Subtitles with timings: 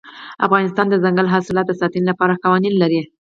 [0.45, 3.01] افغانستان د دځنګل حاصلات د ساتنې لپاره قوانین لري.